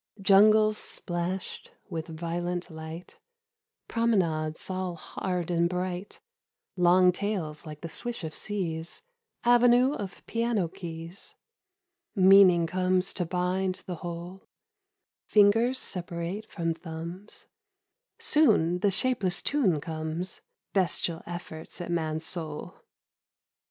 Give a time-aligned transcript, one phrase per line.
[0.19, 3.19] Jungles splashed with violent light,
[3.87, 6.19] Promenades all hard and bright,
[6.75, 9.03] Long tails like the swish of seas
[9.43, 11.35] Avenue of piano keys.
[12.15, 14.47] Meaning comes to bind the whole,
[15.27, 17.45] Fingers separate from thumbs,
[18.17, 20.41] Soon the shapeless tune comes:
[20.73, 22.81] Bestial efforts at man's soul.